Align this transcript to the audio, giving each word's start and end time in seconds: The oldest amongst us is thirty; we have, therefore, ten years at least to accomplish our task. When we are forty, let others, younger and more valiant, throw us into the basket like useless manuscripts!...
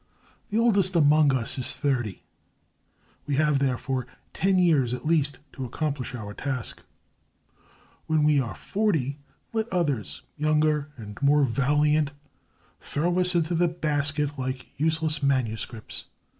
The 0.49 0.57
oldest 0.57 0.95
amongst 0.95 1.35
us 1.37 1.59
is 1.59 1.75
thirty; 1.75 2.23
we 3.27 3.35
have, 3.35 3.59
therefore, 3.59 4.07
ten 4.33 4.57
years 4.57 4.95
at 4.95 5.05
least 5.05 5.37
to 5.53 5.63
accomplish 5.63 6.15
our 6.15 6.33
task. 6.33 6.81
When 8.07 8.23
we 8.23 8.39
are 8.39 8.55
forty, 8.55 9.19
let 9.53 9.69
others, 9.69 10.23
younger 10.37 10.89
and 10.97 11.21
more 11.21 11.43
valiant, 11.43 12.13
throw 12.79 13.19
us 13.19 13.35
into 13.35 13.53
the 13.53 13.67
basket 13.67 14.39
like 14.39 14.71
useless 14.79 15.21
manuscripts!... 15.21 16.05